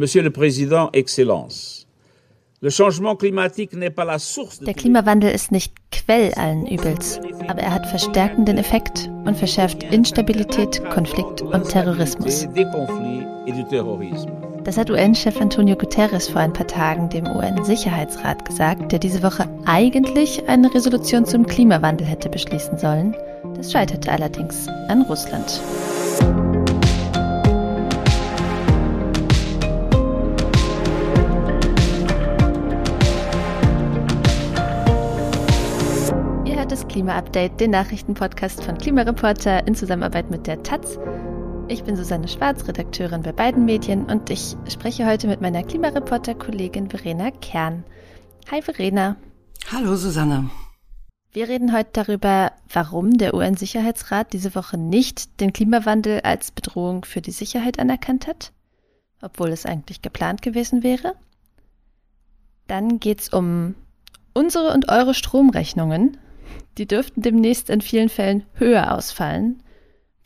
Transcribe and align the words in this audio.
Monsieur 0.00 0.22
le 0.22 0.30
Président, 0.30 0.88
Excellences. 0.94 1.86
Der 2.62 2.70
Klimawandel 4.74 5.30
ist 5.30 5.52
nicht 5.52 5.74
Quell 5.92 6.32
allen 6.36 6.66
Übels, 6.66 7.20
aber 7.48 7.60
er 7.60 7.74
hat 7.74 7.86
verstärkenden 7.86 8.56
Effekt 8.56 9.10
und 9.26 9.36
verschärft 9.36 9.82
Instabilität, 9.82 10.82
Konflikt 10.88 11.42
und 11.42 11.68
Terrorismus. 11.68 12.48
Das 14.64 14.78
hat 14.78 14.90
UN-Chef 14.90 15.38
Antonio 15.38 15.76
Guterres 15.76 16.28
vor 16.28 16.40
ein 16.40 16.54
paar 16.54 16.66
Tagen 16.66 17.10
dem 17.10 17.26
UN-Sicherheitsrat 17.26 18.46
gesagt, 18.46 18.92
der 18.92 19.00
diese 19.00 19.22
Woche 19.22 19.50
eigentlich 19.66 20.48
eine 20.48 20.74
Resolution 20.74 21.26
zum 21.26 21.46
Klimawandel 21.46 22.06
hätte 22.06 22.30
beschließen 22.30 22.78
sollen. 22.78 23.14
Das 23.54 23.70
scheiterte 23.70 24.10
allerdings 24.10 24.66
an 24.88 25.02
Russland. 25.02 25.60
Klima-Update, 36.90 37.60
den 37.60 37.70
Nachrichtenpodcast 37.70 38.64
von 38.64 38.76
Klimareporter 38.76 39.64
in 39.68 39.76
Zusammenarbeit 39.76 40.28
mit 40.28 40.48
der 40.48 40.60
Taz. 40.64 40.98
Ich 41.68 41.84
bin 41.84 41.94
Susanne 41.94 42.26
Schwarz, 42.26 42.66
Redakteurin 42.66 43.22
bei 43.22 43.30
beiden 43.30 43.64
Medien 43.64 44.06
und 44.06 44.28
ich 44.28 44.56
spreche 44.68 45.06
heute 45.06 45.28
mit 45.28 45.40
meiner 45.40 45.62
Klimareporter-Kollegin 45.62 46.90
Verena 46.90 47.30
Kern. 47.30 47.84
Hi 48.50 48.60
Verena. 48.60 49.14
Hallo 49.70 49.94
Susanne. 49.94 50.50
Wir 51.30 51.48
reden 51.48 51.72
heute 51.72 51.90
darüber, 51.92 52.50
warum 52.68 53.16
der 53.16 53.34
UN-Sicherheitsrat 53.34 54.32
diese 54.32 54.56
Woche 54.56 54.76
nicht 54.76 55.40
den 55.40 55.52
Klimawandel 55.52 56.22
als 56.22 56.50
Bedrohung 56.50 57.04
für 57.04 57.20
die 57.20 57.30
Sicherheit 57.30 57.78
anerkannt 57.78 58.26
hat, 58.26 58.50
obwohl 59.22 59.50
es 59.50 59.64
eigentlich 59.64 60.02
geplant 60.02 60.42
gewesen 60.42 60.82
wäre. 60.82 61.14
Dann 62.66 62.98
geht 62.98 63.20
es 63.20 63.28
um 63.28 63.76
unsere 64.34 64.72
und 64.72 64.88
eure 64.88 65.14
Stromrechnungen 65.14 66.18
die 66.78 66.86
dürften 66.86 67.22
demnächst 67.22 67.70
in 67.70 67.80
vielen 67.80 68.08
Fällen 68.08 68.44
höher 68.54 68.94
ausfallen, 68.94 69.62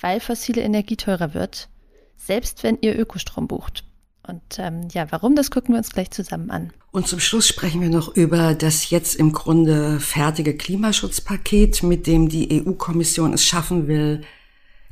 weil 0.00 0.20
fossile 0.20 0.62
Energie 0.62 0.97
teurer 0.97 1.34
wird, 1.34 1.69
selbst 2.16 2.62
wenn 2.62 2.78
ihr 2.81 2.98
Ökostrom 2.98 3.48
bucht. 3.48 3.84
Und 4.27 4.58
ähm, 4.58 4.89
ja, 4.92 5.11
warum, 5.11 5.36
das 5.36 5.50
gucken 5.50 5.75
wir 5.75 5.78
uns 5.78 5.91
gleich 5.91 6.11
zusammen 6.11 6.50
an. 6.50 6.72
Und 6.92 7.06
zum 7.08 7.20
Schluss 7.20 7.47
sprechen 7.47 7.81
wir 7.81 7.91
noch 7.91 8.14
über 8.14 8.55
das 8.55 8.89
jetzt 8.89 9.16
im 9.16 9.33
Grunde 9.33 10.00
fertige 10.00 10.56
Klimaschutzpaket, 10.56 11.83
mit 11.83 12.06
dem 12.06 12.28
die 12.28 12.64
EU-Kommission 12.64 13.34
es 13.34 13.44
schaffen 13.44 13.86
will, 13.86 14.22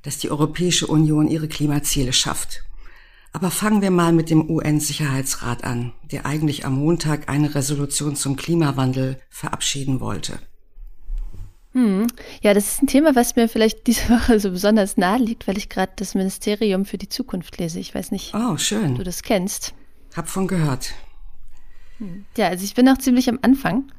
dass 0.02 0.18
die 0.18 0.30
Europäische 0.30 0.86
Union 0.86 1.28
ihre 1.28 1.48
Klimaziele 1.48 2.12
schafft. 2.12 2.64
Aber 3.32 3.50
fangen 3.50 3.80
wir 3.80 3.90
mal 3.90 4.12
mit 4.12 4.28
dem 4.28 4.50
UN-Sicherheitsrat 4.50 5.64
an, 5.64 5.92
der 6.10 6.26
eigentlich 6.26 6.66
am 6.66 6.74
Montag 6.74 7.30
eine 7.30 7.54
Resolution 7.54 8.14
zum 8.14 8.36
Klimawandel 8.36 9.18
verabschieden 9.30 10.00
wollte. 10.00 10.38
Hm. 11.72 12.06
Ja, 12.42 12.52
das 12.52 12.68
ist 12.68 12.82
ein 12.82 12.86
Thema, 12.86 13.14
was 13.14 13.36
mir 13.36 13.48
vielleicht 13.48 13.86
diese 13.86 14.08
Woche 14.10 14.38
so 14.38 14.50
besonders 14.50 14.96
nahe 14.96 15.18
liegt, 15.18 15.48
weil 15.48 15.56
ich 15.56 15.68
gerade 15.68 15.92
das 15.96 16.14
Ministerium 16.14 16.84
für 16.84 16.98
die 16.98 17.08
Zukunft 17.08 17.58
lese. 17.58 17.80
Ich 17.80 17.94
weiß 17.94 18.10
nicht, 18.10 18.34
oh, 18.34 18.56
schön. 18.58 18.92
ob 18.92 18.98
du 18.98 19.04
das 19.04 19.22
kennst. 19.22 19.74
Hab 20.14 20.28
von 20.28 20.46
gehört. 20.46 20.92
Hm. 21.98 22.26
Ja, 22.36 22.48
also 22.48 22.64
ich 22.64 22.74
bin 22.74 22.84
noch 22.84 22.98
ziemlich 22.98 23.28
am 23.28 23.38
Anfang. 23.42 23.90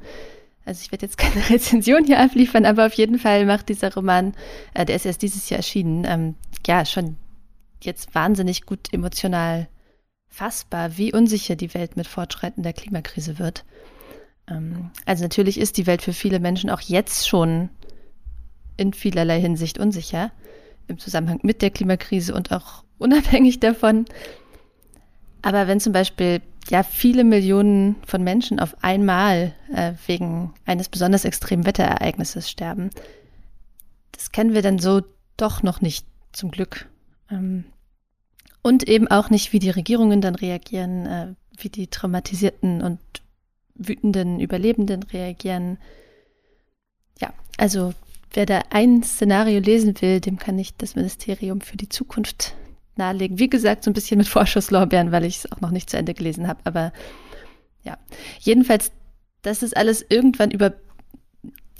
Also 0.64 0.80
ich 0.82 0.92
werde 0.92 1.06
jetzt 1.06 1.18
keine 1.18 1.48
Rezension 1.50 2.04
hier 2.04 2.20
abliefern, 2.20 2.64
aber 2.64 2.86
auf 2.86 2.94
jeden 2.94 3.18
Fall 3.18 3.44
macht 3.46 3.68
dieser 3.68 3.92
Roman, 3.92 4.34
äh, 4.74 4.84
der 4.84 4.96
ist 4.96 5.06
erst 5.06 5.22
dieses 5.22 5.50
Jahr 5.50 5.58
erschienen, 5.58 6.04
ähm, 6.06 6.34
ja, 6.66 6.84
schon 6.84 7.16
jetzt 7.80 8.14
wahnsinnig 8.14 8.64
gut 8.64 8.92
emotional 8.92 9.68
fassbar, 10.28 10.96
wie 10.96 11.12
unsicher 11.12 11.54
die 11.54 11.74
Welt 11.74 11.96
mit 11.96 12.06
fortschreitender 12.06 12.72
Klimakrise 12.72 13.38
wird. 13.38 13.64
Ähm, 14.48 14.90
also 15.06 15.22
natürlich 15.22 15.58
ist 15.58 15.76
die 15.76 15.86
Welt 15.86 16.02
für 16.02 16.12
viele 16.12 16.40
Menschen 16.40 16.70
auch 16.70 16.80
jetzt 16.80 17.28
schon 17.28 17.70
in 18.76 18.92
vielerlei 18.92 19.40
Hinsicht 19.40 19.78
unsicher 19.78 20.32
im 20.88 20.98
Zusammenhang 20.98 21.40
mit 21.42 21.62
der 21.62 21.70
Klimakrise 21.70 22.34
und 22.34 22.52
auch 22.52 22.84
unabhängig 22.98 23.60
davon. 23.60 24.06
Aber 25.42 25.66
wenn 25.66 25.80
zum 25.80 25.92
Beispiel 25.92 26.40
ja 26.70 26.82
viele 26.82 27.24
Millionen 27.24 27.96
von 28.06 28.22
Menschen 28.22 28.58
auf 28.58 28.82
einmal 28.82 29.54
äh, 29.74 29.92
wegen 30.06 30.54
eines 30.64 30.88
besonders 30.88 31.26
extremen 31.26 31.66
Wetterereignisses 31.66 32.50
sterben, 32.50 32.90
das 34.12 34.32
kennen 34.32 34.54
wir 34.54 34.62
dann 34.62 34.78
so 34.78 35.02
doch 35.36 35.62
noch 35.62 35.80
nicht 35.80 36.06
zum 36.32 36.50
Glück. 36.50 36.88
Ähm, 37.30 37.64
und 38.62 38.88
eben 38.88 39.08
auch 39.08 39.28
nicht, 39.28 39.52
wie 39.52 39.58
die 39.58 39.70
Regierungen 39.70 40.22
dann 40.22 40.34
reagieren, 40.34 41.06
äh, 41.06 41.34
wie 41.58 41.68
die 41.68 41.88
traumatisierten 41.88 42.80
und 42.80 42.98
wütenden 43.74 44.40
Überlebenden 44.40 45.02
reagieren. 45.02 45.78
Ja, 47.20 47.32
also 47.58 47.92
wer 48.32 48.46
da 48.46 48.62
ein 48.70 49.02
Szenario 49.02 49.60
lesen 49.60 49.94
will, 50.00 50.20
dem 50.20 50.38
kann 50.38 50.58
ich 50.58 50.76
das 50.76 50.96
Ministerium 50.96 51.60
für 51.60 51.76
die 51.76 51.88
Zukunft 51.88 52.54
nahelegen. 52.96 53.38
Wie 53.38 53.50
gesagt, 53.50 53.84
so 53.84 53.90
ein 53.90 53.94
bisschen 53.94 54.18
mit 54.18 54.28
Vorschusslorbeeren, 54.28 55.12
weil 55.12 55.24
ich 55.24 55.38
es 55.38 55.52
auch 55.52 55.60
noch 55.60 55.70
nicht 55.70 55.90
zu 55.90 55.96
Ende 55.96 56.14
gelesen 56.14 56.48
habe. 56.48 56.60
Aber 56.64 56.92
ja, 57.82 57.98
jedenfalls, 58.40 58.92
dass 59.42 59.62
es 59.62 59.74
alles 59.74 60.04
irgendwann 60.08 60.50
über 60.50 60.74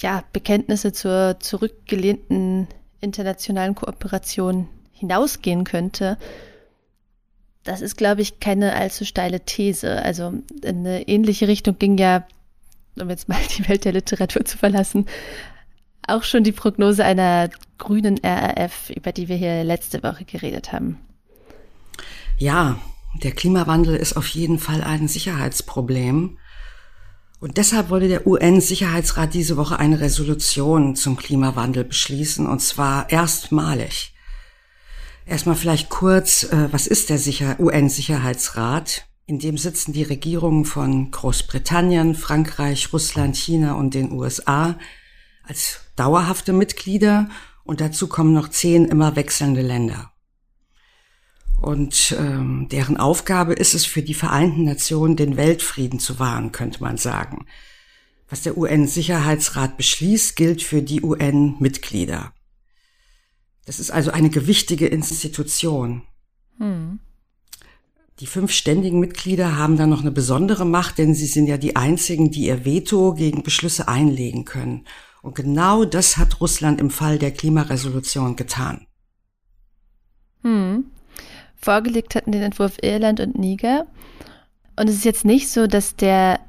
ja, 0.01 0.25
Bekenntnisse 0.33 0.93
zur 0.93 1.39
zurückgelehnten 1.41 2.69
internationalen 3.01 3.75
Kooperation 3.75 4.69
hinausgehen 4.93 5.65
könnte, 5.65 6.19
das 7.65 7.81
ist, 7.81 7.97
glaube 7.97 8.21
ich, 8.23 8.41
keine 8.41 8.75
allzu 8.75 9.05
steile 9.05 9.41
These. 9.41 10.03
Also 10.03 10.35
in 10.63 10.79
eine 10.79 11.09
ähnliche 11.09 11.49
Richtung 11.49 11.79
ging 11.79 11.99
ja, 11.99 12.27
um 13.01 13.11
jetzt 13.11 13.29
mal 13.29 13.41
die 13.59 13.69
Welt 13.69 13.85
der 13.85 13.93
Literatur 13.93 14.45
zu 14.45 14.59
verlassen, 14.59 15.07
auch 16.07 16.23
schon 16.23 16.45
die 16.45 16.53
Prognose 16.53 17.05
einer 17.05 17.49
grünen 17.79 18.19
RAF, 18.23 18.91
über 18.91 19.13
die 19.13 19.29
wir 19.29 19.37
hier 19.37 19.65
letzte 19.65 20.03
Woche 20.03 20.25
geredet 20.25 20.73
haben. 20.73 20.99
Ja, 22.37 22.79
der 23.23 23.33
Klimawandel 23.33 23.97
ist 23.97 24.17
auf 24.17 24.27
jeden 24.29 24.59
Fall 24.59 24.83
ein 24.83 25.09
Sicherheitsproblem. 25.09 26.39
Und 27.41 27.57
deshalb 27.59 27.91
wollte 27.91 28.09
der 28.09 28.27
UN-Sicherheitsrat 28.27 29.35
diese 29.35 29.57
Woche 29.57 29.79
eine 29.79 30.01
Resolution 30.01 30.97
zum 30.97 31.17
Klimawandel 31.17 31.85
beschließen, 31.85 32.47
und 32.47 32.61
zwar 32.61 33.11
erstmalig. 33.11 34.14
Erstmal 35.27 35.57
vielleicht 35.57 35.89
kurz, 35.89 36.45
äh, 36.45 36.69
was 36.71 36.87
ist 36.87 37.09
der 37.09 37.59
UN-Sicherheitsrat? 37.59 39.07
In 39.27 39.39
dem 39.39 39.57
sitzen 39.57 39.95
die 39.95 40.03
Regierungen 40.03 40.67
von 40.67 41.11
Großbritannien, 41.11 42.15
Frankreich, 42.15 42.93
Russland, 42.93 43.37
China 43.37 43.73
und 43.73 43.95
den 43.95 44.13
USA 44.13 44.79
als 45.43 45.81
dauerhafte 45.97 46.53
Mitglieder 46.53 47.31
und 47.65 47.81
dazu 47.81 48.07
kommen 48.07 48.35
noch 48.35 48.49
zehn 48.49 48.85
immer 48.85 49.17
wechselnde 49.17 49.63
Länder. 49.63 50.13
Und 51.59 52.15
ähm, 52.19 52.69
deren 52.71 52.99
Aufgabe 52.99 53.55
ist 53.55 53.73
es 53.73 53.87
für 53.87 54.03
die 54.03 54.13
Vereinten 54.13 54.65
Nationen, 54.65 55.17
den 55.17 55.39
Weltfrieden 55.39 55.99
zu 55.99 56.19
wahren, 56.19 56.53
könnte 56.53 56.83
man 56.83 56.99
sagen. 56.99 57.47
Was 58.29 58.43
der 58.43 58.59
UN-Sicherheitsrat 58.59 59.79
beschließt, 59.79 60.37
gilt 60.37 60.63
für 60.63 60.83
die 60.83 61.03
UN-Mitglieder. 61.03 62.35
Das 63.67 63.81
ist 63.81 63.91
also 63.91 64.11
eine 64.11 64.31
gewichtige 64.31 64.87
Institution. 64.87 66.03
Hm. 66.59 67.01
Die 68.21 68.27
fünf 68.27 68.53
ständigen 68.53 69.01
Mitglieder 69.01 69.57
haben 69.57 69.77
dann 69.77 69.91
noch 69.91 70.03
eine 70.03 70.13
besondere 70.13 70.65
Macht, 70.65 70.99
denn 70.99 71.15
sie 71.15 71.27
sind 71.27 71.47
ja 71.47 71.57
die 71.57 71.75
einzigen, 71.75 72.31
die 72.31 72.47
ihr 72.47 72.65
Veto 72.65 73.15
gegen 73.15 73.43
Beschlüsse 73.43 73.89
einlegen 73.89 74.45
können. 74.45 74.85
Und 75.23 75.35
genau 75.35 75.85
das 75.85 76.17
hat 76.17 76.41
Russland 76.41 76.81
im 76.81 76.91
Fall 76.91 77.19
der 77.19 77.33
Klimaresolution 77.33 78.37
getan. 78.37 78.87
Hm. 80.43 80.85
Vorgelegt 81.57 82.15
hatten 82.15 82.31
den 82.31 82.43
Entwurf 82.43 82.77
Irland 82.83 83.21
und 83.21 83.39
Niger. 83.39 83.87
Und 84.77 84.89
es 84.89 84.97
ist 84.97 85.05
jetzt 85.05 85.25
nicht 85.25 85.49
so, 85.49 85.67
dass 85.67 85.97
der 85.97 86.41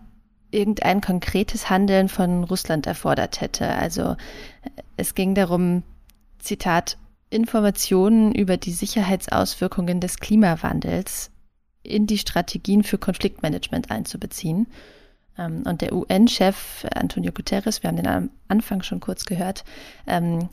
irgendein 0.51 1.01
konkretes 1.01 1.69
Handeln 1.69 2.09
von 2.09 2.43
Russland 2.43 2.85
erfordert 2.85 3.41
hätte. 3.41 3.67
Also 3.69 4.17
es 4.97 5.15
ging 5.15 5.35
darum, 5.35 5.83
Zitat, 6.39 6.97
Informationen 7.35 8.33
über 8.33 8.57
die 8.57 8.71
Sicherheitsauswirkungen 8.71 9.99
des 9.99 10.17
Klimawandels 10.17 11.31
in 11.83 12.07
die 12.07 12.17
Strategien 12.17 12.83
für 12.83 12.97
Konfliktmanagement 12.97 13.91
einzubeziehen. 13.91 14.67
Ähm, 15.37 15.63
und 15.65 15.81
der 15.81 15.93
UN-Chef 15.93 16.85
Antonio 16.95 17.31
Guterres, 17.31 17.83
wir 17.83 17.89
haben 17.89 17.97
den 17.97 18.07
am 18.07 18.29
Anfang 18.47 18.81
schon 18.81 18.99
kurz 18.99 19.25
gehört, 19.25 19.63
ähm, 20.07 20.49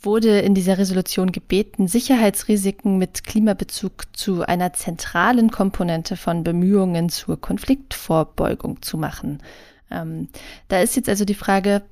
wurde 0.00 0.38
in 0.38 0.54
dieser 0.54 0.78
Resolution 0.78 1.32
gebeten, 1.32 1.88
Sicherheitsrisiken 1.88 2.98
mit 2.98 3.24
Klimabezug 3.24 4.04
zu 4.16 4.42
einer 4.42 4.72
zentralen 4.72 5.50
Komponente 5.50 6.16
von 6.16 6.44
Bemühungen 6.44 7.08
zur 7.08 7.40
Konfliktvorbeugung 7.40 8.80
zu 8.80 8.96
machen. 8.96 9.42
Ähm, 9.90 10.28
da 10.68 10.80
ist 10.80 10.94
jetzt 10.94 11.08
also 11.08 11.24
die 11.24 11.34
Frage, 11.34 11.82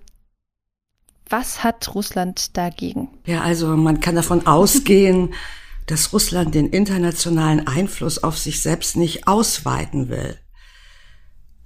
was 1.29 1.65
hat 1.65 1.95
Russland 1.95 2.57
dagegen? 2.57 3.09
Ja, 3.27 3.43
also 3.43 3.77
man 3.77 4.01
kann 4.01 4.15
davon 4.15 4.47
ausgehen, 4.47 5.35
dass 5.87 6.13
Russland 6.13 6.55
den 6.55 6.69
internationalen 6.69 7.67
Einfluss 7.67 8.23
auf 8.23 8.39
sich 8.39 8.63
selbst 8.63 8.97
nicht 8.97 9.29
ausweiten 9.29 10.09
will. 10.09 10.39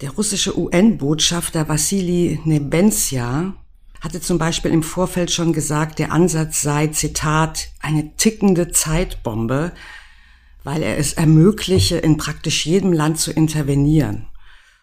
Der 0.01 0.11
russische 0.11 0.59
UN-Botschafter 0.59 1.69
Vassili 1.69 2.41
Nebenzia 2.45 3.55
hatte 4.01 4.21
zum 4.21 4.39
Beispiel 4.39 4.71
im 4.71 4.83
Vorfeld 4.83 5.31
schon 5.31 5.53
gesagt, 5.53 5.99
der 5.99 6.13
Ansatz 6.13 6.63
sei, 6.63 6.87
Zitat, 6.87 7.69
eine 7.81 8.17
tickende 8.17 8.71
Zeitbombe, 8.71 9.73
weil 10.65 10.83
er 10.83 10.97
es 10.97 11.13
ermögliche, 11.15 11.99
in 11.99 12.17
praktisch 12.17 12.65
jedem 12.65 12.93
Land 12.95 13.19
zu 13.19 13.31
intervenieren. 13.31 14.30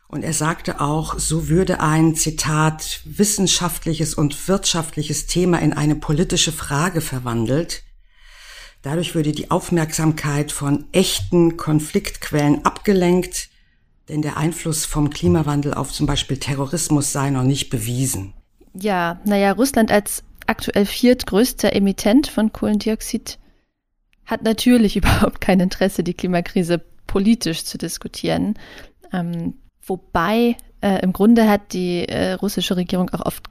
Und 0.07 0.23
er 0.23 0.33
sagte 0.33 0.79
auch, 0.79 1.19
so 1.19 1.49
würde 1.49 1.81
ein, 1.81 2.15
Zitat, 2.15 3.01
wissenschaftliches 3.03 4.13
und 4.13 4.47
wirtschaftliches 4.47 5.27
Thema 5.27 5.59
in 5.59 5.73
eine 5.73 5.95
politische 5.95 6.53
Frage 6.53 7.01
verwandelt. 7.01 7.83
Dadurch 8.83 9.15
würde 9.15 9.33
die 9.33 9.51
Aufmerksamkeit 9.51 10.53
von 10.53 10.85
echten 10.93 11.57
Konfliktquellen 11.57 12.63
abgelenkt, 12.63 13.49
denn 14.07 14.21
der 14.21 14.37
Einfluss 14.37 14.85
vom 14.85 15.09
Klimawandel 15.09 15.73
auf 15.73 15.91
zum 15.91 16.05
Beispiel 16.05 16.37
Terrorismus 16.37 17.11
sei 17.11 17.29
noch 17.29 17.43
nicht 17.43 17.69
bewiesen. 17.69 18.33
Ja, 18.73 19.19
naja, 19.25 19.51
Russland 19.51 19.91
als 19.91 20.23
aktuell 20.45 20.85
viertgrößter 20.85 21.73
Emittent 21.73 22.27
von 22.27 22.53
Kohlendioxid 22.53 23.39
hat 24.25 24.43
natürlich 24.43 24.95
überhaupt 24.95 25.41
kein 25.41 25.59
Interesse, 25.59 26.03
die 26.03 26.13
Klimakrise 26.13 26.81
politisch 27.07 27.65
zu 27.65 27.77
diskutieren. 27.77 28.57
Ähm, 29.11 29.55
wobei 29.87 30.55
äh, 30.81 31.01
im 31.01 31.13
Grunde 31.13 31.49
hat 31.49 31.73
die 31.73 32.07
äh, 32.07 32.33
russische 32.33 32.77
Regierung 32.77 33.09
auch 33.09 33.25
oft 33.25 33.47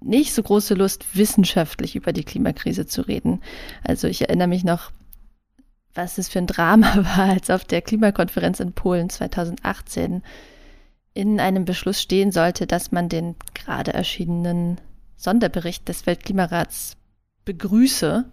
nicht 0.00 0.34
so 0.34 0.42
große 0.42 0.74
Lust, 0.74 1.16
wissenschaftlich 1.16 1.96
über 1.96 2.12
die 2.12 2.24
Klimakrise 2.24 2.86
zu 2.86 3.02
reden. 3.02 3.42
Also 3.82 4.06
ich 4.06 4.22
erinnere 4.22 4.48
mich 4.48 4.62
noch, 4.62 4.92
was 5.94 6.18
es 6.18 6.28
für 6.28 6.38
ein 6.38 6.46
Drama 6.46 6.96
war, 7.16 7.30
als 7.30 7.50
auf 7.50 7.64
der 7.64 7.82
Klimakonferenz 7.82 8.60
in 8.60 8.72
Polen 8.72 9.10
2018 9.10 10.22
in 11.14 11.40
einem 11.40 11.64
Beschluss 11.64 12.00
stehen 12.00 12.30
sollte, 12.30 12.66
dass 12.66 12.92
man 12.92 13.08
den 13.08 13.36
gerade 13.54 13.94
erschienenen 13.94 14.78
Sonderbericht 15.16 15.88
des 15.88 16.04
Weltklimarats 16.04 16.98
begrüße. 17.46 18.26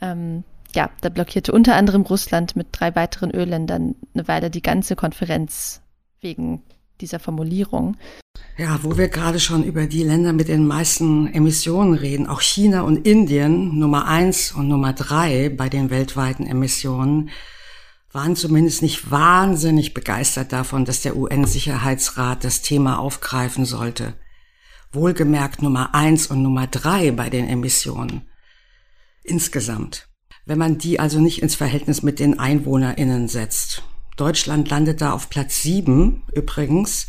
Ähm, 0.00 0.44
ja, 0.74 0.90
da 1.00 1.08
blockierte 1.08 1.52
unter 1.52 1.76
anderem 1.76 2.02
Russland 2.02 2.56
mit 2.56 2.68
drei 2.72 2.94
weiteren 2.94 3.30
Ölländern 3.30 3.94
eine 4.14 4.28
Weile 4.28 4.50
die 4.50 4.62
ganze 4.62 4.96
Konferenz 4.96 5.82
wegen 6.20 6.62
dieser 7.00 7.18
Formulierung. 7.18 7.96
Ja, 8.56 8.78
wo 8.82 8.96
wir 8.96 9.08
gerade 9.08 9.40
schon 9.40 9.64
über 9.64 9.86
die 9.86 10.04
Länder 10.04 10.32
mit 10.32 10.48
den 10.48 10.66
meisten 10.66 11.32
Emissionen 11.32 11.94
reden, 11.94 12.26
auch 12.26 12.40
China 12.40 12.82
und 12.82 13.06
Indien, 13.06 13.78
Nummer 13.78 14.06
eins 14.06 14.52
und 14.52 14.68
Nummer 14.68 14.92
drei 14.92 15.48
bei 15.48 15.68
den 15.68 15.90
weltweiten 15.90 16.46
Emissionen, 16.46 17.30
waren 18.12 18.36
zumindest 18.36 18.82
nicht 18.82 19.10
wahnsinnig 19.10 19.94
begeistert 19.94 20.52
davon, 20.52 20.84
dass 20.84 21.00
der 21.00 21.16
UN-Sicherheitsrat 21.16 22.44
das 22.44 22.60
Thema 22.60 22.98
aufgreifen 22.98 23.64
sollte. 23.64 24.14
Wohlgemerkt 24.92 25.62
Nummer 25.62 25.94
eins 25.94 26.26
und 26.26 26.42
Nummer 26.42 26.66
drei 26.66 27.10
bei 27.10 27.30
den 27.30 27.48
Emissionen 27.48 28.28
insgesamt. 29.24 30.08
Wenn 30.44 30.58
man 30.58 30.78
die 30.78 30.98
also 30.98 31.20
nicht 31.20 31.42
ins 31.42 31.54
Verhältnis 31.54 32.02
mit 32.02 32.18
den 32.18 32.38
EinwohnerInnen 32.38 33.28
setzt. 33.28 33.82
Deutschland 34.16 34.68
landet 34.68 35.00
da 35.00 35.12
auf 35.12 35.30
Platz 35.30 35.62
sieben 35.62 36.24
übrigens, 36.34 37.06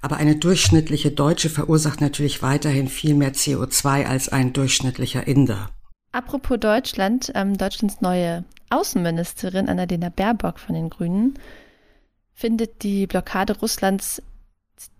aber 0.00 0.16
eine 0.16 0.36
durchschnittliche 0.36 1.10
Deutsche 1.10 1.50
verursacht 1.50 2.00
natürlich 2.00 2.42
weiterhin 2.42 2.88
viel 2.88 3.14
mehr 3.14 3.32
CO2 3.32 4.06
als 4.06 4.28
ein 4.28 4.52
durchschnittlicher 4.52 5.26
Inder. 5.26 5.70
Apropos 6.12 6.58
Deutschland, 6.58 7.32
ähm, 7.34 7.56
Deutschlands 7.56 8.00
neue 8.00 8.44
Außenministerin 8.70 9.68
Annalena 9.68 10.08
Baerbock 10.08 10.58
von 10.58 10.74
den 10.74 10.90
Grünen 10.90 11.38
findet 12.34 12.82
die 12.82 13.06
Blockade 13.06 13.58
Russlands 13.58 14.22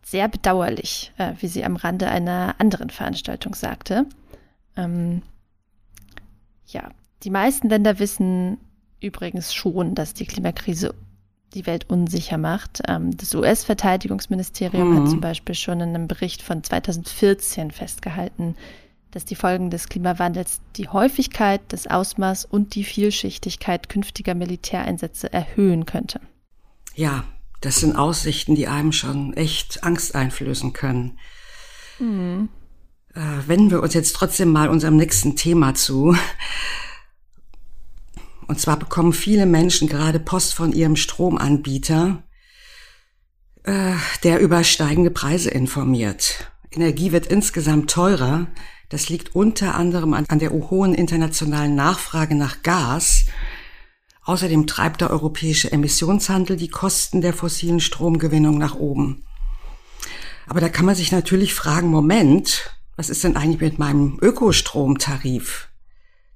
sehr 0.04 0.28
bedauerlich, 0.28 1.12
äh, 1.18 1.32
wie 1.40 1.48
sie 1.48 1.64
am 1.64 1.76
Rande 1.76 2.08
einer 2.08 2.56
anderen 2.58 2.90
Veranstaltung 2.90 3.54
sagte. 3.54 4.06
Ähm, 4.76 5.22
ja, 6.66 6.90
die 7.22 7.30
meisten 7.30 7.68
Länder 7.68 7.98
wissen 7.98 8.58
übrigens 9.00 9.54
schon, 9.54 9.94
dass 9.94 10.14
die 10.14 10.26
Klimakrise 10.26 10.94
die 11.54 11.66
Welt 11.66 11.88
unsicher 11.90 12.38
macht. 12.38 12.82
Ähm, 12.88 13.16
das 13.16 13.34
US-Verteidigungsministerium 13.34 14.90
mhm. 14.90 15.00
hat 15.00 15.10
zum 15.10 15.20
Beispiel 15.20 15.54
schon 15.54 15.80
in 15.80 15.90
einem 15.90 16.08
Bericht 16.08 16.42
von 16.42 16.62
2014 16.62 17.70
festgehalten, 17.70 18.56
dass 19.10 19.24
die 19.24 19.34
Folgen 19.34 19.70
des 19.70 19.88
Klimawandels 19.88 20.60
die 20.76 20.88
Häufigkeit, 20.88 21.60
das 21.68 21.86
Ausmaß 21.86 22.46
und 22.46 22.74
die 22.74 22.84
Vielschichtigkeit 22.84 23.88
künftiger 23.88 24.34
Militäreinsätze 24.34 25.32
erhöhen 25.32 25.84
könnte. 25.84 26.20
Ja, 26.94 27.24
das 27.60 27.76
sind 27.76 27.96
Aussichten, 27.96 28.54
die 28.54 28.68
einem 28.68 28.92
schon 28.92 29.34
echt 29.34 29.84
Angst 29.84 30.14
einflößen 30.14 30.72
können. 30.72 31.18
Mhm. 31.98 32.48
Äh, 33.14 33.46
wenden 33.46 33.70
wir 33.70 33.82
uns 33.82 33.92
jetzt 33.92 34.16
trotzdem 34.16 34.50
mal 34.50 34.70
unserem 34.70 34.96
nächsten 34.96 35.36
Thema 35.36 35.74
zu. 35.74 36.16
Und 38.46 38.60
zwar 38.60 38.78
bekommen 38.78 39.12
viele 39.12 39.46
Menschen 39.46 39.88
gerade 39.88 40.18
Post 40.18 40.54
von 40.54 40.72
ihrem 40.72 40.96
Stromanbieter, 40.96 42.22
äh, 43.64 43.94
der 44.24 44.40
über 44.40 44.64
steigende 44.64 45.10
Preise 45.10 45.50
informiert. 45.50 46.52
Energie 46.70 47.12
wird 47.12 47.26
insgesamt 47.26 47.90
teurer. 47.90 48.46
Das 48.88 49.08
liegt 49.08 49.34
unter 49.34 49.74
anderem 49.74 50.14
an, 50.14 50.26
an 50.28 50.38
der 50.38 50.50
hohen 50.50 50.94
internationalen 50.94 51.74
Nachfrage 51.74 52.34
nach 52.34 52.62
Gas. 52.62 53.26
Außerdem 54.24 54.66
treibt 54.66 55.00
der 55.00 55.10
europäische 55.10 55.72
Emissionshandel 55.72 56.56
die 56.56 56.68
Kosten 56.68 57.20
der 57.20 57.32
fossilen 57.32 57.80
Stromgewinnung 57.80 58.58
nach 58.58 58.74
oben. 58.74 59.24
Aber 60.46 60.60
da 60.60 60.68
kann 60.68 60.86
man 60.86 60.94
sich 60.94 61.12
natürlich 61.12 61.54
fragen, 61.54 61.88
Moment, 61.88 62.76
was 62.96 63.10
ist 63.10 63.24
denn 63.24 63.36
eigentlich 63.36 63.60
mit 63.60 63.78
meinem 63.78 64.18
Ökostromtarif? 64.20 65.71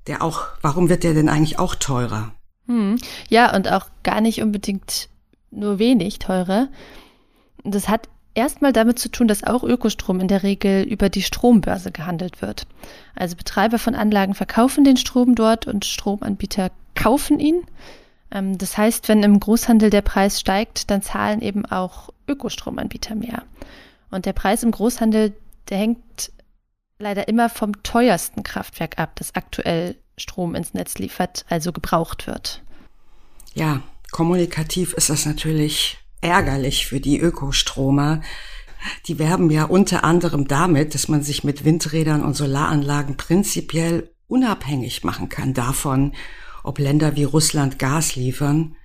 Der 0.07 0.23
auch, 0.23 0.47
warum 0.63 0.89
wird 0.89 1.05
der 1.05 1.15
denn 1.15 1.29
eigentlich 1.29 1.59
auch 1.59 1.75
teurer? 1.75 2.33
Hm. 2.67 2.99
Ja, 3.29 3.55
und 3.55 3.71
auch 3.71 3.87
gar 4.03 4.21
nicht 4.21 4.43
unbedingt 4.43 5.09
nur 5.51 5.79
wenig 5.79 6.19
teurer. 6.19 6.69
Das 7.65 7.89
hat 7.89 8.09
erstmal 8.35 8.73
damit 8.73 8.99
zu 8.99 9.09
tun, 9.09 9.27
dass 9.27 9.45
auch 9.45 9.65
Ökostrom 9.65 10.21
in 10.21 10.29
der 10.29 10.43
Regel 10.43 10.83
über 10.83 11.09
die 11.09 11.23
Strombörse 11.23 11.91
gehandelt 11.91 12.43
wird. 12.43 12.67
Also 13.15 13.35
Betreiber 13.35 13.79
von 13.79 13.95
Anlagen 13.95 14.35
verkaufen 14.35 14.85
den 14.85 14.97
Strom 14.97 15.35
dort 15.35 15.67
und 15.67 15.85
Stromanbieter 15.85 16.71
kaufen 16.95 17.41
ihn. 17.41 17.63
Ähm, 18.31 18.59
das 18.59 18.77
heißt, 18.77 19.09
wenn 19.09 19.23
im 19.23 19.41
Großhandel 19.41 19.91
der 19.91 20.03
Preis 20.03 20.39
steigt, 20.39 20.91
dann 20.91 21.03
zahlen 21.03 21.41
eben 21.41 21.65
auch 21.67 22.11
Ökostromanbieter 22.29 23.15
mehr. 23.15 23.43
Und 24.11 24.27
der 24.27 24.33
Preis 24.33 24.63
im 24.63 24.71
Großhandel, 24.71 25.33
der 25.69 25.79
hängt 25.79 26.31
leider 26.99 27.29
immer 27.29 27.49
vom 27.49 27.83
teuersten 27.83 28.43
Kraftwerk 28.43 28.99
ab, 28.99 29.13
das 29.17 29.35
aktuell 29.35 29.97
Strom 30.17 30.55
ins 30.55 30.75
Netz 30.75 30.99
liefert, 30.99 31.45
also 31.49 31.73
gebraucht 31.73 32.27
wird. 32.27 32.63
Ja, 33.55 33.83
kommunikativ 34.11 34.95
ist 34.95 35.11
das 35.11 35.27
natürlich 35.27 35.99
ärgerlich 36.21 36.87
für 36.87 37.01
die 37.01 37.21
Ökostromer. 37.21 38.23
Die 39.07 39.19
werben 39.19 39.51
ja 39.51 39.65
unter 39.65 40.05
anderem 40.05 40.49
damit, 40.49 40.95
dass 40.95 41.09
man 41.09 41.23
sich 41.23 41.45
mit 41.45 41.65
Windrädern 41.65 42.23
und 42.23 42.35
Solaranlagen 42.35 43.17
prinzipiell 43.17 44.11
unabhängig 44.29 45.05
machen 45.05 45.29
kann 45.29 45.55
davon, 45.55 46.13
ob 46.63 46.79
Länder 46.79 47.17
wie 47.17 47.25
Russland 47.25 47.79
Gas 47.79 48.17
liefern 48.17 48.77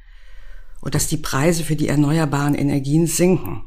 und 0.81 0.95
dass 0.95 1.07
die 1.07 1.17
Preise 1.17 1.63
für 1.63 1.75
die 1.75 1.87
erneuerbaren 1.87 2.55
Energien 2.55 3.07
sinken. 3.07 3.63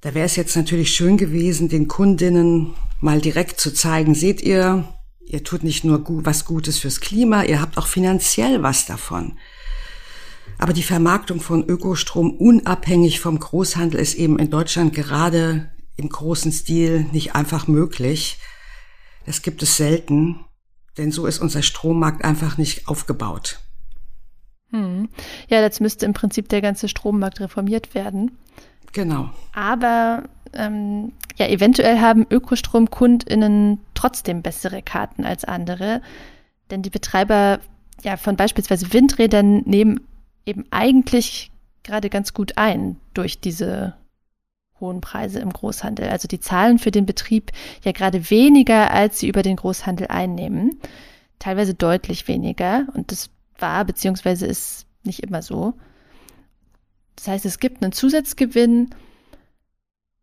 Da 0.00 0.14
wäre 0.14 0.26
es 0.26 0.36
jetzt 0.36 0.56
natürlich 0.56 0.94
schön 0.94 1.16
gewesen, 1.16 1.68
den 1.68 1.88
Kundinnen 1.88 2.74
mal 3.00 3.20
direkt 3.20 3.60
zu 3.60 3.72
zeigen, 3.72 4.14
seht 4.14 4.42
ihr, 4.42 4.84
ihr 5.24 5.42
tut 5.42 5.64
nicht 5.64 5.84
nur 5.84 6.04
was 6.24 6.44
Gutes 6.44 6.78
fürs 6.78 7.00
Klima, 7.00 7.42
ihr 7.42 7.60
habt 7.60 7.76
auch 7.76 7.88
finanziell 7.88 8.62
was 8.62 8.86
davon. 8.86 9.38
Aber 10.56 10.72
die 10.72 10.82
Vermarktung 10.82 11.40
von 11.40 11.64
Ökostrom 11.68 12.36
unabhängig 12.36 13.20
vom 13.20 13.38
Großhandel 13.38 14.00
ist 14.00 14.14
eben 14.14 14.38
in 14.38 14.50
Deutschland 14.50 14.94
gerade 14.94 15.70
im 15.96 16.08
großen 16.08 16.52
Stil 16.52 17.06
nicht 17.12 17.34
einfach 17.34 17.66
möglich. 17.66 18.38
Das 19.26 19.42
gibt 19.42 19.62
es 19.62 19.76
selten, 19.76 20.44
denn 20.96 21.10
so 21.10 21.26
ist 21.26 21.40
unser 21.40 21.62
Strommarkt 21.62 22.24
einfach 22.24 22.56
nicht 22.56 22.88
aufgebaut. 22.88 23.60
Hm. 24.70 25.08
Ja, 25.48 25.60
jetzt 25.60 25.80
müsste 25.80 26.06
im 26.06 26.12
Prinzip 26.12 26.48
der 26.48 26.60
ganze 26.60 26.88
Strommarkt 26.88 27.40
reformiert 27.40 27.94
werden. 27.94 28.38
Genau. 28.92 29.30
Aber 29.54 30.24
ähm, 30.52 31.12
ja, 31.36 31.46
eventuell 31.46 32.00
haben 32.00 32.26
Ökostromkundinnen 32.28 33.80
trotzdem 33.94 34.42
bessere 34.42 34.82
Karten 34.82 35.24
als 35.24 35.44
andere, 35.44 36.02
denn 36.70 36.82
die 36.82 36.90
Betreiber 36.90 37.60
ja, 38.02 38.16
von 38.16 38.36
beispielsweise 38.36 38.92
Windrädern 38.92 39.62
nehmen 39.64 40.00
eben 40.46 40.64
eigentlich 40.70 41.50
gerade 41.82 42.10
ganz 42.10 42.32
gut 42.32 42.56
ein 42.56 42.96
durch 43.14 43.40
diese 43.40 43.94
hohen 44.80 45.00
Preise 45.00 45.40
im 45.40 45.52
Großhandel. 45.52 46.08
Also 46.08 46.28
die 46.28 46.40
zahlen 46.40 46.78
für 46.78 46.90
den 46.90 47.06
Betrieb 47.06 47.50
ja 47.82 47.92
gerade 47.92 48.30
weniger, 48.30 48.92
als 48.92 49.18
sie 49.18 49.28
über 49.28 49.42
den 49.42 49.56
Großhandel 49.56 50.06
einnehmen. 50.08 50.78
teilweise 51.40 51.74
deutlich 51.74 52.26
weniger. 52.26 52.86
Und 52.94 53.12
das 53.12 53.30
war 53.58 53.84
beziehungsweise 53.84 54.46
ist 54.46 54.86
nicht 55.04 55.22
immer 55.22 55.42
so. 55.42 55.74
Das 57.18 57.26
heißt, 57.26 57.46
es 57.46 57.58
gibt 57.58 57.82
einen 57.82 57.90
Zusatzgewinn 57.90 58.90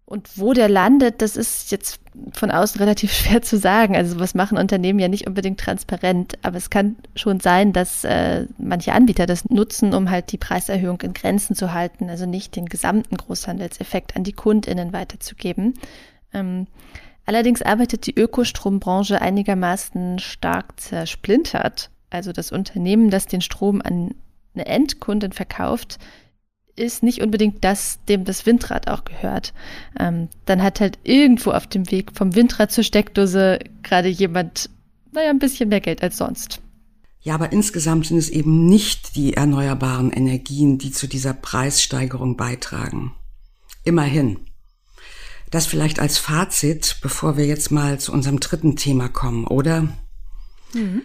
und 0.05 0.37
wo 0.37 0.53
der 0.53 0.69
landet, 0.69 1.21
das 1.21 1.35
ist 1.35 1.71
jetzt 1.71 1.99
von 2.31 2.51
außen 2.51 2.79
relativ 2.81 3.11
schwer 3.11 3.41
zu 3.41 3.57
sagen. 3.57 3.97
Also 3.97 4.17
was 4.17 4.33
machen 4.33 4.57
Unternehmen 4.57 4.99
ja 4.99 5.09
nicht 5.09 5.27
unbedingt 5.27 5.59
transparent, 5.59 6.37
aber 6.41 6.55
es 6.55 6.69
kann 6.69 6.95
schon 7.15 7.41
sein, 7.41 7.73
dass 7.73 8.05
äh, 8.05 8.45
manche 8.57 8.93
Anbieter 8.93 9.25
das 9.25 9.43
nutzen, 9.49 9.93
um 9.93 10.09
halt 10.09 10.31
die 10.31 10.37
Preiserhöhung 10.37 11.01
in 11.01 11.13
Grenzen 11.13 11.53
zu 11.53 11.73
halten, 11.73 12.09
also 12.09 12.25
nicht 12.25 12.55
den 12.55 12.67
gesamten 12.67 13.17
Großhandelseffekt 13.17 14.15
an 14.15 14.23
die 14.23 14.33
Kundinnen 14.33 14.93
weiterzugeben. 14.93 15.73
Ähm, 16.33 16.67
allerdings 17.25 17.61
arbeitet 17.61 18.07
die 18.07 18.15
Ökostrombranche 18.17 19.21
einigermaßen 19.21 20.19
stark 20.19 20.79
zersplintert. 20.79 21.89
Also 22.09 22.31
das 22.31 22.53
Unternehmen, 22.53 23.09
das 23.09 23.25
den 23.25 23.41
Strom 23.41 23.81
an 23.81 24.15
eine 24.53 24.67
Endkundin 24.67 25.33
verkauft, 25.33 25.99
ist 26.75 27.03
nicht 27.03 27.21
unbedingt 27.21 27.63
das, 27.63 27.99
dem 28.09 28.25
das 28.25 28.45
Windrad 28.45 28.87
auch 28.87 29.05
gehört. 29.05 29.53
Ähm, 29.99 30.29
dann 30.45 30.61
hat 30.61 30.79
halt 30.79 30.99
irgendwo 31.03 31.51
auf 31.51 31.67
dem 31.67 31.89
Weg 31.91 32.11
vom 32.13 32.35
Windrad 32.35 32.71
zur 32.71 32.83
Steckdose 32.83 33.59
gerade 33.83 34.09
jemand, 34.09 34.69
naja, 35.11 35.29
ein 35.29 35.39
bisschen 35.39 35.69
mehr 35.69 35.81
Geld 35.81 36.03
als 36.03 36.17
sonst. 36.17 36.61
Ja, 37.21 37.33
aber 37.33 37.51
insgesamt 37.51 38.07
sind 38.07 38.17
es 38.17 38.29
eben 38.29 38.67
nicht 38.67 39.15
die 39.15 39.33
erneuerbaren 39.33 40.11
Energien, 40.11 40.77
die 40.77 40.91
zu 40.91 41.07
dieser 41.07 41.33
Preissteigerung 41.33 42.37
beitragen. 42.37 43.13
Immerhin. 43.83 44.39
Das 45.49 45.65
vielleicht 45.65 45.99
als 45.99 46.17
Fazit, 46.17 46.97
bevor 47.01 47.37
wir 47.37 47.45
jetzt 47.45 47.71
mal 47.71 47.99
zu 47.99 48.11
unserem 48.11 48.39
dritten 48.39 48.75
Thema 48.75 49.07
kommen, 49.09 49.47
oder? 49.47 49.87
Mhm. 50.73 51.03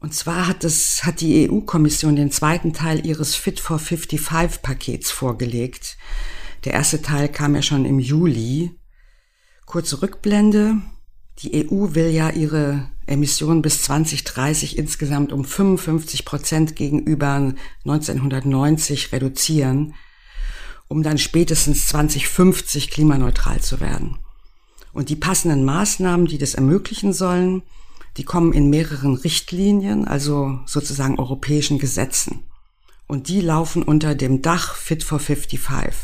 Und 0.00 0.14
zwar 0.14 0.46
hat 0.46 0.62
es, 0.62 1.04
hat 1.04 1.20
die 1.20 1.50
EU-Kommission 1.50 2.14
den 2.14 2.30
zweiten 2.30 2.72
Teil 2.72 3.04
ihres 3.04 3.34
Fit 3.34 3.58
for 3.58 3.78
55 3.78 4.62
Pakets 4.62 5.10
vorgelegt. 5.10 5.96
Der 6.64 6.74
erste 6.74 7.02
Teil 7.02 7.28
kam 7.28 7.54
ja 7.54 7.62
schon 7.62 7.84
im 7.84 7.98
Juli. 7.98 8.78
Kurze 9.66 10.00
Rückblende. 10.00 10.76
Die 11.40 11.68
EU 11.68 11.94
will 11.94 12.10
ja 12.10 12.30
ihre 12.30 12.90
Emissionen 13.06 13.62
bis 13.62 13.82
2030 13.82 14.78
insgesamt 14.78 15.32
um 15.32 15.44
55 15.44 16.24
Prozent 16.24 16.76
gegenüber 16.76 17.54
1990 17.84 19.12
reduzieren, 19.12 19.94
um 20.88 21.02
dann 21.02 21.18
spätestens 21.18 21.88
2050 21.88 22.90
klimaneutral 22.90 23.60
zu 23.60 23.80
werden. 23.80 24.18
Und 24.92 25.10
die 25.10 25.16
passenden 25.16 25.64
Maßnahmen, 25.64 26.26
die 26.26 26.38
das 26.38 26.54
ermöglichen 26.54 27.12
sollen, 27.12 27.62
die 28.16 28.24
kommen 28.24 28.52
in 28.52 28.70
mehreren 28.70 29.14
Richtlinien, 29.14 30.06
also 30.06 30.58
sozusagen 30.66 31.18
europäischen 31.18 31.78
Gesetzen. 31.78 32.44
Und 33.06 33.28
die 33.28 33.40
laufen 33.40 33.82
unter 33.82 34.14
dem 34.14 34.42
Dach 34.42 34.74
Fit 34.74 35.02
for 35.04 35.18
55. 35.18 35.94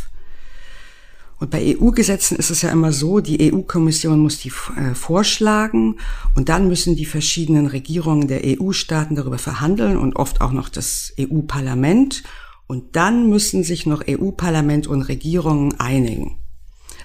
Und 1.41 1.51
bei 1.51 1.77
EU-Gesetzen 1.77 2.37
ist 2.37 2.51
es 2.51 2.63
ja 2.63 2.71
immer 2.71 2.93
so, 2.93 3.21
die 3.21 3.53
EU-Kommission 3.53 4.21
muss 4.21 4.39
die 4.39 4.53
äh, 4.77 4.95
vorschlagen 4.95 5.97
und 6.35 6.49
dann 6.49 6.69
müssen 6.69 6.97
die 6.97 7.05
verschiedenen 7.05 7.67
Regierungen 7.67 8.29
der 8.29 8.43
EU-Staaten 8.45 9.17
darüber 9.17 9.39
verhandeln 9.39 9.99
und 9.99 10.17
oft 10.17 10.41
auch 10.41 10.53
noch 10.53 10.69
das 10.69 11.13
EU-Parlament. 11.19 12.23
Und 12.67 12.97
dann 12.97 13.29
müssen 13.29 13.63
sich 13.63 13.85
noch 13.85 14.05
EU-Parlament 14.09 14.87
und 14.87 15.03
Regierungen 15.03 15.79
einigen. 15.79 16.39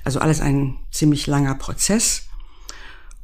Also 0.06 0.20
alles 0.20 0.39
ein 0.39 0.77
ziemlich 0.91 1.27
langer 1.27 1.56
Prozess. 1.56 2.29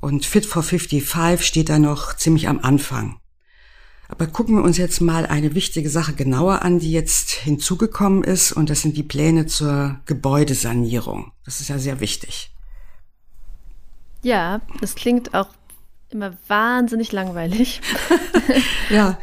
Und 0.05 0.23
Fit 0.23 0.45
for 0.45 0.61
55 0.61 1.43
steht 1.43 1.67
da 1.67 1.79
noch 1.79 2.15
ziemlich 2.15 2.47
am 2.47 2.59
Anfang. 2.59 3.17
Aber 4.07 4.27
gucken 4.27 4.55
wir 4.55 4.63
uns 4.63 4.77
jetzt 4.77 5.01
mal 5.01 5.25
eine 5.25 5.55
wichtige 5.55 5.89
Sache 5.89 6.13
genauer 6.13 6.61
an, 6.61 6.77
die 6.77 6.91
jetzt 6.91 7.31
hinzugekommen 7.31 8.23
ist, 8.23 8.51
und 8.51 8.69
das 8.69 8.83
sind 8.83 8.97
die 8.97 9.01
Pläne 9.01 9.47
zur 9.47 9.99
Gebäudesanierung. 10.05 11.31
Das 11.43 11.59
ist 11.59 11.69
ja 11.69 11.79
sehr 11.79 12.01
wichtig. 12.01 12.51
Ja, 14.21 14.61
das 14.79 14.93
klingt 14.93 15.33
auch 15.33 15.49
immer 16.11 16.37
wahnsinnig 16.47 17.11
langweilig. 17.11 17.81
ja, 18.91 19.17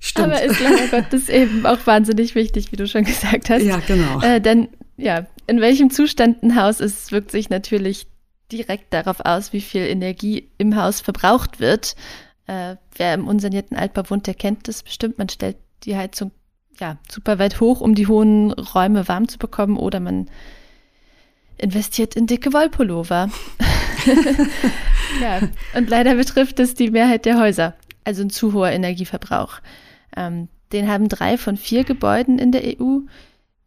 stimmt. 0.00 0.28
Aber 0.28 0.42
ist 0.42 0.60
leider 0.60 0.88
Gottes 0.88 1.28
eben 1.28 1.66
auch 1.66 1.86
wahnsinnig 1.86 2.34
wichtig, 2.34 2.72
wie 2.72 2.76
du 2.76 2.88
schon 2.88 3.04
gesagt 3.04 3.50
hast. 3.50 3.64
Ja, 3.64 3.82
genau. 3.86 4.22
Äh, 4.22 4.40
denn 4.40 4.68
ja, 4.96 5.26
in 5.46 5.60
welchem 5.60 5.90
Zustand 5.90 6.42
ein 6.42 6.56
Haus 6.56 6.80
ist, 6.80 7.12
wirkt 7.12 7.32
sich 7.32 7.50
natürlich 7.50 8.06
direkt 8.52 8.92
darauf 8.92 9.20
aus, 9.20 9.52
wie 9.52 9.60
viel 9.60 9.82
Energie 9.82 10.48
im 10.58 10.76
Haus 10.76 11.00
verbraucht 11.00 11.60
wird. 11.60 11.96
Äh, 12.46 12.76
wer 12.96 13.14
im 13.14 13.26
unsanierten 13.26 13.76
Altbau 13.76 14.08
wohnt, 14.08 14.26
der 14.26 14.34
kennt 14.34 14.68
das 14.68 14.82
bestimmt. 14.82 15.18
Man 15.18 15.28
stellt 15.28 15.56
die 15.84 15.96
Heizung 15.96 16.30
ja 16.78 16.98
super 17.08 17.38
weit 17.38 17.60
hoch, 17.60 17.80
um 17.80 17.94
die 17.94 18.06
hohen 18.06 18.52
Räume 18.52 19.08
warm 19.08 19.28
zu 19.28 19.38
bekommen, 19.38 19.76
oder 19.76 20.00
man 20.00 20.28
investiert 21.58 22.14
in 22.16 22.26
dicke 22.26 22.52
Wollpullover. 22.52 23.30
ja, 25.20 25.40
und 25.74 25.88
leider 25.88 26.14
betrifft 26.14 26.60
es 26.60 26.74
die 26.74 26.90
Mehrheit 26.90 27.24
der 27.24 27.40
Häuser, 27.40 27.74
also 28.04 28.22
ein 28.22 28.30
zu 28.30 28.52
hoher 28.52 28.70
Energieverbrauch. 28.70 29.60
Ähm, 30.16 30.48
den 30.72 30.88
haben 30.88 31.08
drei 31.08 31.38
von 31.38 31.56
vier 31.56 31.84
Gebäuden 31.84 32.38
in 32.38 32.52
der 32.52 32.62
EU. 32.62 33.00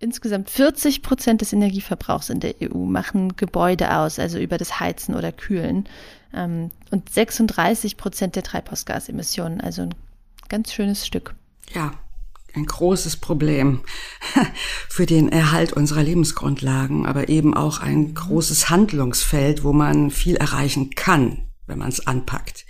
Insgesamt 0.01 0.49
40 0.49 1.01
Prozent 1.01 1.41
des 1.41 1.51
Energieverbrauchs 1.51 2.29
in 2.29 2.39
der 2.39 2.55
EU 2.61 2.85
machen 2.85 3.35
Gebäude 3.35 3.97
aus, 3.97 4.17
also 4.17 4.39
über 4.39 4.57
das 4.57 4.79
Heizen 4.79 5.13
oder 5.13 5.33
Kühlen. 5.33 5.89
Ähm, 6.33 6.71
und 6.89 7.09
36 7.09 7.97
Prozent 7.97 8.37
der 8.37 8.43
Treibhausgasemissionen, 8.43 9.59
also 9.59 9.81
ein 9.83 9.95
ganz 10.47 10.71
schönes 10.71 11.05
Stück. 11.05 11.35
Ja, 11.73 11.93
ein 12.55 12.65
großes 12.65 13.17
Problem 13.17 13.81
für 14.87 15.05
den 15.05 15.29
Erhalt 15.29 15.73
unserer 15.73 16.03
Lebensgrundlagen, 16.03 17.05
aber 17.05 17.27
eben 17.27 17.53
auch 17.53 17.79
ein 17.79 18.13
großes 18.13 18.69
Handlungsfeld, 18.69 19.65
wo 19.65 19.73
man 19.73 20.11
viel 20.11 20.37
erreichen 20.37 20.91
kann, 20.91 21.49
wenn 21.67 21.77
man 21.77 21.89
es 21.89 22.07
anpackt. 22.07 22.65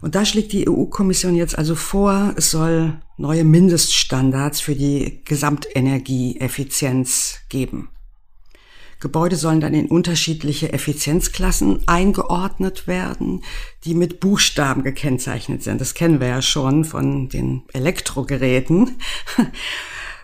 Und 0.00 0.14
da 0.14 0.24
schlägt 0.24 0.52
die 0.52 0.68
EU-Kommission 0.68 1.34
jetzt 1.34 1.58
also 1.58 1.74
vor, 1.74 2.34
es 2.36 2.50
soll 2.50 3.00
neue 3.16 3.44
Mindeststandards 3.44 4.60
für 4.60 4.74
die 4.74 5.22
Gesamtenergieeffizienz 5.24 7.40
geben. 7.48 7.88
Gebäude 9.00 9.36
sollen 9.36 9.60
dann 9.60 9.74
in 9.74 9.88
unterschiedliche 9.88 10.72
Effizienzklassen 10.72 11.86
eingeordnet 11.86 12.86
werden, 12.86 13.42
die 13.84 13.94
mit 13.94 14.18
Buchstaben 14.18 14.82
gekennzeichnet 14.82 15.62
sind. 15.62 15.78
Das 15.80 15.92
kennen 15.92 16.20
wir 16.20 16.28
ja 16.28 16.40
schon 16.40 16.84
von 16.84 17.28
den 17.28 17.64
Elektrogeräten. 17.72 18.92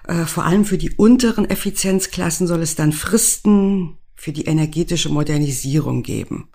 Äh, 0.09 0.25
vor 0.25 0.47
allem 0.47 0.65
für 0.65 0.79
die 0.79 0.93
unteren 0.93 1.49
Effizienzklassen 1.49 2.47
soll 2.47 2.63
es 2.63 2.75
dann 2.75 2.93
Fristen 2.93 3.99
für 4.15 4.33
die 4.33 4.47
energetische 4.47 5.11
Modernisierung 5.11 6.03
geben. 6.03 6.49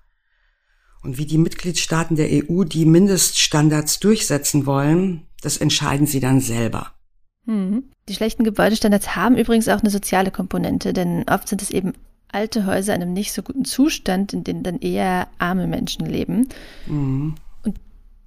Und 1.06 1.20
wie 1.20 1.28
die 1.28 1.38
Mitgliedstaaten 1.38 2.16
der 2.16 2.30
EU 2.32 2.64
die 2.64 2.86
Mindeststandards 2.86 4.00
durchsetzen 4.00 4.66
wollen, 4.66 5.22
das 5.42 5.58
entscheiden 5.58 6.08
sie 6.08 6.20
dann 6.20 6.40
selber. 6.40 6.94
Hm. 7.46 7.84
Die 8.10 8.16
schlechten 8.16 8.44
Gebäudestandards 8.44 9.16
haben 9.16 9.38
übrigens 9.38 9.68
auch 9.68 9.82
eine 9.82 9.92
soziale 9.92 10.32
Komponente, 10.32 10.94
denn 10.94 11.24
oft 11.30 11.48
sind 11.48 11.62
es 11.62 11.70
eben 11.70 11.94
alte 12.32 12.66
Häuser 12.66 12.96
in 12.96 13.04
einem 13.04 13.14
nicht 13.14 13.34
so 13.34 13.44
guten 13.44 13.66
Zustand, 13.66 14.34
in 14.34 14.44
denen 14.44 14.64
dann 14.64 14.80
eher 14.80 15.28
arme 15.38 15.68
Menschen 15.68 16.08
leben. 16.08 16.50
Mhm. 16.88 17.36
Und 17.64 17.78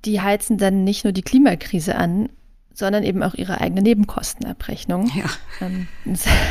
die 0.04 0.20
heizen 0.20 0.56
dann 0.56 0.85
nicht 0.85 1.02
nur 1.02 1.12
die 1.12 1.23
Klimakrise 1.23 1.97
an, 1.97 2.28
sondern 2.73 3.02
eben 3.02 3.25
auch 3.25 3.35
ihre 3.35 3.61
eigene 3.61 3.82
Nebenkostenabrechnung. 3.82 5.11
Ja. 5.16 5.25
Ähm, 5.61 5.88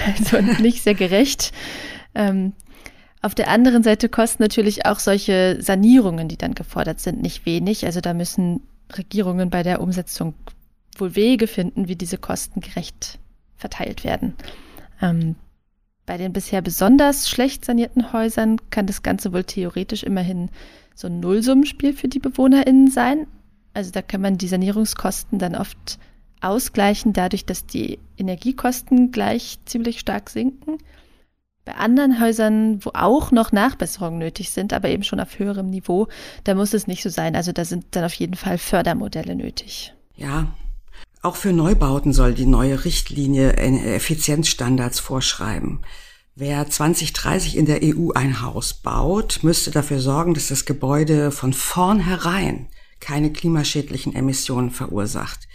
also 0.06 0.42
nicht 0.62 0.84
sehr 0.84 0.96
gerecht. 0.96 1.54
Ähm, 2.14 2.52
auf 3.28 3.36
der 3.36 3.50
anderen 3.50 3.84
Seite 3.84 4.08
kosten 4.08 4.42
natürlich 4.42 4.86
auch 4.86 5.00
solche 5.00 5.58
Sanierungen, 5.62 6.30
die 6.30 6.38
dann 6.38 6.56
gefordert 6.56 7.02
sind, 7.02 7.22
nicht 7.22 7.46
wenig. 7.46 7.86
Also 7.86 8.00
da 8.00 8.14
müssen 8.14 8.62
Regierungen 8.98 9.50
bei 9.50 9.64
der 9.64 9.82
Umsetzung 9.82 10.34
wohl 10.98 11.14
Wege 11.16 11.48
finden, 11.48 11.90
wie 11.90 11.98
diese 11.98 12.18
Kosten 12.18 12.62
gerecht 12.62 13.20
verteilt 13.58 14.06
werden. 14.06 14.34
Ähm, 15.02 15.36
bei 16.06 16.18
den 16.18 16.32
bisher 16.32 16.62
besonders 16.62 17.30
schlecht 17.30 17.66
sanierten 17.66 18.14
Häusern 18.14 18.62
kann 18.70 18.88
das 18.88 19.04
Ganze 19.04 19.34
wohl 19.34 19.44
theoretisch 19.44 20.04
immerhin 20.04 20.50
so 20.96 21.08
ein 21.08 21.20
Nullsummenspiel 21.20 21.92
für 21.92 22.08
die 22.08 22.20
BewohnerInnen 22.20 22.90
sein. 22.90 23.28
Also 23.74 23.92
da 23.92 24.02
kann 24.02 24.22
man 24.22 24.38
die 24.38 24.48
Sanierungskosten 24.48 25.38
dann 25.38 25.54
oft 25.54 26.00
ausgleichen, 26.40 27.12
dadurch, 27.12 27.46
dass 27.46 27.66
die 27.66 28.00
Energiekosten 28.18 29.12
gleich 29.12 29.60
ziemlich 29.66 30.00
stark 30.00 30.30
sinken. 30.30 30.78
Bei 31.68 31.76
anderen 31.76 32.22
Häusern, 32.22 32.80
wo 32.86 32.92
auch 32.94 33.34
noch 33.34 33.52
Nachbesserungen 33.52 34.20
nötig 34.20 34.52
sind, 34.52 34.72
aber 34.72 34.88
eben 34.88 35.04
schon 35.04 35.20
auf 35.20 35.38
höherem 35.38 35.70
Niveau, 35.70 36.08
da 36.46 36.56
muss 36.56 36.74
es 36.74 36.88
nicht 36.88 37.04
so 37.04 37.10
sein. 37.10 37.36
Also 37.36 37.52
da 37.52 37.66
sind 37.66 37.88
dann 37.92 38.06
auf 38.06 38.14
jeden 38.14 38.36
Fall 38.36 38.58
Fördermodelle 38.58 39.36
nötig. 39.36 39.94
Ja, 40.16 40.56
auch 41.22 41.36
für 41.36 41.52
Neubauten 41.52 42.14
soll 42.14 42.34
die 42.34 42.46
neue 42.46 42.86
Richtlinie 42.86 43.58
Effizienzstandards 43.58 45.02
vorschreiben. 45.02 45.82
Wer 46.36 46.70
2030 46.70 47.58
in 47.58 47.66
der 47.66 47.82
EU 47.84 48.12
ein 48.14 48.42
Haus 48.42 48.74
baut, 48.74 49.40
müsste 49.42 49.70
dafür 49.70 50.00
sorgen, 50.00 50.36
dass 50.36 50.48
das 50.48 50.64
Gebäude 50.64 51.32
von 51.32 51.52
vornherein 51.52 52.68
keine 53.02 53.34
klimaschädlichen 53.34 54.16
Emissionen 54.16 54.72
verursacht. 54.72 55.50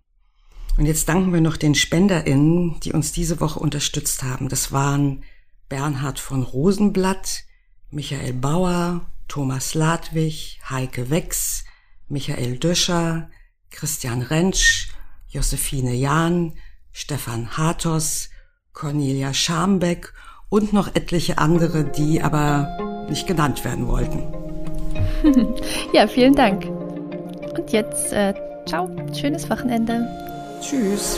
Und 0.75 0.87
jetzt 0.87 1.07
danken 1.07 1.31
wir 1.31 1.39
noch 1.39 1.55
den 1.55 1.73
SpenderInnen, 1.73 2.81
die 2.81 2.91
uns 2.91 3.13
diese 3.13 3.39
Woche 3.39 3.61
unterstützt 3.61 4.23
haben. 4.23 4.49
Das 4.49 4.73
waren 4.73 5.23
Bernhard 5.69 6.19
von 6.19 6.43
Rosenblatt, 6.43 7.43
Michael 7.89 8.33
Bauer, 8.33 9.01
Thomas 9.27 9.73
Ladwig, 9.73 10.59
Heike 10.69 11.09
Wex, 11.09 11.65
Michael 12.07 12.57
Döscher, 12.57 13.29
Christian 13.71 14.21
Rentsch, 14.21 14.89
Josephine 15.27 15.93
Jahn, 15.93 16.53
Stefan 16.91 17.57
Hatos, 17.57 18.29
Cornelia 18.73 19.33
Schambeck 19.33 20.13
und 20.49 20.73
noch 20.73 20.95
etliche 20.95 21.37
andere, 21.37 21.83
die 21.83 22.21
aber 22.21 23.07
nicht 23.09 23.27
genannt 23.27 23.65
werden 23.65 23.87
wollten. 23.87 24.23
ja, 25.93 26.07
vielen 26.07 26.35
Dank. 26.35 26.65
Und 26.65 27.71
jetzt, 27.71 28.13
äh, 28.13 28.33
ciao, 28.65 28.89
schönes 29.13 29.49
Wochenende. 29.49 30.07
Tschüss. 30.61 31.17